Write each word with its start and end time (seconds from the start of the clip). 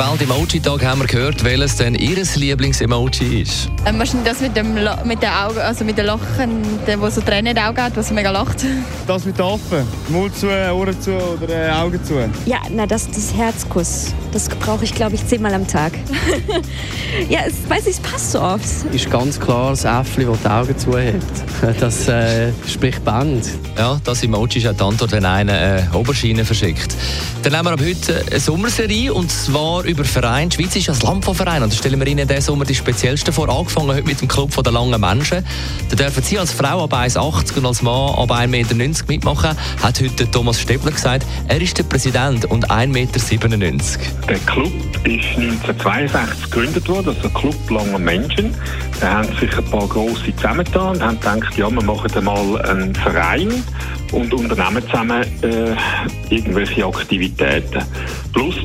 Welt-Emoji-Tag 0.00 0.82
haben 0.82 1.00
wir 1.02 1.06
gehört, 1.06 1.44
welches 1.44 1.76
denn 1.76 1.94
Ihr 1.94 2.16
Lieblings-Emoji 2.16 3.42
ist. 3.42 3.68
Ähm, 3.84 3.98
wahrscheinlich 3.98 4.32
das 4.32 4.40
mit 4.40 4.56
dem 4.56 4.72
mit 5.04 5.22
den 5.22 5.28
Augen, 5.28 5.58
also 5.58 5.84
mit 5.84 5.98
den 5.98 6.06
Lachen, 6.06 6.62
der, 6.86 6.98
wo 6.98 7.10
so 7.10 7.20
Tränen 7.20 7.48
in 7.48 7.56
den 7.56 7.64
Augen 7.64 7.82
hat, 7.82 7.94
was 7.96 8.10
mega 8.10 8.30
lacht. 8.30 8.64
Das 9.06 9.24
mit 9.24 9.36
den 9.36 9.44
Affen. 9.44 9.86
Mund 10.08 10.36
zu, 10.36 10.46
Ohren 10.46 10.98
zu 11.00 11.10
oder 11.10 11.68
äh, 11.68 11.70
Augen 11.70 12.02
zu. 12.04 12.14
Ja, 12.46 12.58
na, 12.70 12.86
das 12.86 13.08
das 13.08 13.34
Herzkuss. 13.34 14.14
Das 14.32 14.48
brauche 14.48 14.84
ich, 14.84 14.94
glaube 14.94 15.16
ich, 15.16 15.26
zehnmal 15.26 15.52
am 15.52 15.66
Tag. 15.66 15.92
ja, 17.28 17.40
es, 17.44 17.68
weiß 17.68 17.88
ich, 17.88 17.96
es 17.96 18.00
passt 18.00 18.32
so 18.32 18.40
oft. 18.40 18.64
Ist 18.92 19.10
ganz 19.10 19.40
klar 19.40 19.70
das 19.70 19.84
Äffli, 19.84 20.26
das 20.26 20.40
die 20.40 20.48
Augen 20.48 20.78
zuhält. 20.78 21.24
Das 21.80 22.08
äh, 22.08 22.52
spricht 22.66 23.04
Band. 23.04 23.46
Ja, 23.76 24.00
das 24.02 24.22
Emoji 24.22 24.60
ist 24.60 24.66
auch 24.66 24.72
die 24.72 24.82
Antwort, 24.82 25.12
wenn 25.12 25.26
einer 25.26 25.52
eine 25.52 25.88
Oberschiene 25.92 26.44
verschickt. 26.44 26.94
Dann 27.42 27.54
haben 27.54 27.66
wir 27.66 27.72
ab 27.72 27.80
heute 27.80 28.24
eine 28.30 28.40
Sommerserie 28.40 29.12
und 29.12 29.30
zwar 29.30 29.84
über 29.90 30.04
Verein. 30.04 30.48
Die 30.48 30.56
Schweiz 30.56 30.76
ist 30.76 30.88
ein 30.88 30.98
Land 31.00 31.24
von 31.24 31.34
Vereinen 31.34 31.64
und 31.64 31.72
da 31.72 31.76
stellen 31.76 31.98
wir 31.98 32.06
Ihnen 32.06 32.26
diesen 32.26 32.42
Sommer 32.42 32.64
die 32.64 32.74
speziellsten 32.74 33.32
vor. 33.34 33.48
Angefangen 33.48 33.88
heute 33.88 34.04
mit 34.04 34.20
dem 34.20 34.28
Club 34.28 34.50
der 34.62 34.72
langen 34.72 35.00
Menschen. 35.00 35.44
Da 35.88 35.96
dürfen 35.96 36.22
Sie 36.22 36.38
als 36.38 36.52
Frau 36.52 36.84
ab 36.84 36.94
1,80 36.94 37.58
und 37.58 37.66
als 37.66 37.82
Mann 37.82 38.14
ab 38.14 38.30
1,90 38.30 38.46
Meter 38.46 38.74
mitmachen, 39.08 39.56
hat 39.82 40.00
heute 40.00 40.30
Thomas 40.30 40.60
Stebler 40.60 40.92
gesagt. 40.92 41.26
Er 41.48 41.60
ist 41.60 41.76
der 41.76 41.82
Präsident 41.82 42.44
und 42.46 42.70
1,97 42.70 42.86
Meter. 42.86 43.18
Der 44.28 44.38
Club 44.38 44.72
ist 45.04 45.24
1962 45.36 46.50
gegründet 46.50 46.88
worden, 46.88 47.16
also 47.16 47.28
Club 47.30 47.70
langer 47.70 47.98
Menschen. 47.98 48.54
Da 49.00 49.14
haben 49.14 49.36
sich 49.36 49.56
ein 49.56 49.64
paar 49.64 49.88
Grosse 49.88 50.34
zusammengetan 50.36 50.96
und 50.96 51.02
haben 51.02 51.18
gedacht, 51.20 51.56
ja, 51.56 51.70
wir 51.70 51.82
machen 51.82 52.10
einmal 52.14 52.62
einen 52.62 52.94
Verein 52.94 53.64
und 54.12 54.32
unternehmen 54.34 54.82
zusammen 54.86 55.22
äh, 55.42 55.74
irgendwelche 56.34 56.84
Aktivitäten. 56.84 57.82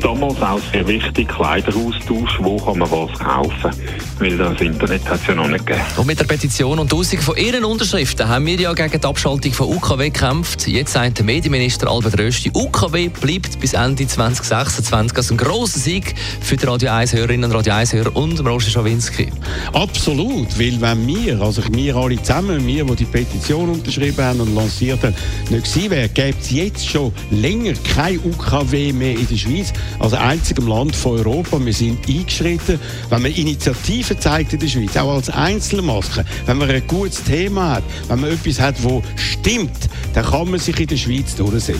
Damals 0.05 0.39
auch 0.39 0.59
sehr 0.71 0.87
wichtig, 0.87 1.27
Kleideraustausch, 1.27 2.37
wo 2.39 2.57
kann 2.57 2.77
man 2.77 2.91
was 2.91 3.17
kaufen. 3.17 3.71
Weil 4.19 4.37
das 4.37 4.61
Internet 4.61 5.03
hat 5.09 5.19
es 5.19 5.25
ja 5.25 5.33
noch 5.33 5.47
nicht 5.47 5.65
gegeben. 5.65 5.83
Und 5.97 6.05
mit 6.05 6.19
der 6.19 6.25
Petition 6.25 6.77
und 6.77 6.91
Tausenden 6.91 7.25
von 7.25 7.35
Ihren 7.35 7.65
Unterschriften 7.65 8.27
haben 8.27 8.45
wir 8.45 8.55
ja 8.55 8.71
gegen 8.73 9.01
die 9.01 9.07
Abschaltung 9.07 9.51
von 9.51 9.75
UKW 9.75 10.11
gekämpft. 10.11 10.67
Jetzt 10.67 10.93
sagt 10.93 11.17
der 11.17 11.25
Medienminister 11.25 11.89
Albert 11.89 12.19
Rösti, 12.19 12.51
UKW 12.53 13.09
bleibt 13.09 13.59
bis 13.59 13.73
Ende 13.73 14.05
2026. 14.05 15.17
Also 15.17 15.33
ein 15.33 15.37
grosser 15.37 15.79
Sieg 15.79 16.13
für 16.39 16.55
die 16.55 16.67
Radio 16.67 16.91
1-Hörerinnen 16.91 17.49
und 17.49 17.57
Radio 17.57 17.73
1-Hörer 17.73 18.15
und 18.15 18.39
Roger 18.45 18.69
Schawinski. 18.69 19.31
Absolut, 19.73 20.59
weil 20.59 20.79
wenn 20.81 21.07
wir, 21.07 21.41
also 21.41 21.63
wir 21.71 21.95
alle 21.95 22.21
zusammen, 22.21 22.63
wir, 22.67 22.85
die 22.85 22.95
die 22.97 23.05
Petition 23.05 23.69
unterschrieben 23.69 24.23
haben 24.23 24.39
und 24.39 24.53
lanciert 24.53 25.01
haben, 25.01 25.15
nicht 25.49 25.65
gewesen 25.65 25.89
wäre, 25.89 26.09
gäbe 26.09 26.37
es 26.39 26.51
jetzt 26.51 26.87
schon 26.87 27.11
länger 27.31 27.73
kein 27.95 28.19
UKW 28.19 28.93
mehr 28.93 29.17
in 29.17 29.27
der 29.27 29.35
Schweiz, 29.35 29.73
als 29.99 30.13
einzigem 30.13 30.67
Land 30.67 30.95
von 30.95 31.19
Europa. 31.19 31.63
Wir 31.63 31.73
sind 31.73 32.07
eingeschritten, 32.07 32.79
wenn 33.09 33.21
man 33.21 33.31
Initiativen 33.31 34.19
zeigt 34.19 34.53
in 34.53 34.59
der 34.59 34.67
Schweiz, 34.67 34.95
auch 34.97 35.15
als 35.15 35.29
Einzelmaske, 35.29 36.25
wenn 36.45 36.57
man 36.57 36.69
ein 36.69 36.85
gutes 36.87 37.23
Thema 37.23 37.75
hat, 37.75 37.83
wenn 38.07 38.21
man 38.21 38.31
etwas 38.31 38.59
hat, 38.59 38.75
das 38.83 39.21
stimmt, 39.21 39.89
dann 40.13 40.25
kann 40.25 40.49
man 40.49 40.59
sich 40.59 40.79
in 40.79 40.87
der 40.87 40.97
Schweiz 40.97 41.35
durchsetzen. 41.35 41.79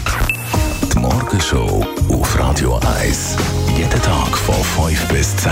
Die 0.94 1.00
Morgenshow 1.00 1.86
auf 2.10 2.40
Radio 2.40 2.80
1. 3.00 3.36
Jeden 3.78 4.02
Tag 4.02 4.38
von 4.38 4.56
5 4.88 5.08
bis 5.08 5.36
10. 5.38 5.52